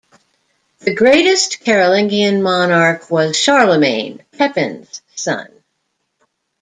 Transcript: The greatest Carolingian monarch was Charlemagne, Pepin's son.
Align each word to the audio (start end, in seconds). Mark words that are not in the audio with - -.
The 0.79 0.95
greatest 0.95 1.59
Carolingian 1.59 2.41
monarch 2.41 3.11
was 3.11 3.37
Charlemagne, 3.37 4.23
Pepin's 4.31 5.03
son. 5.13 5.47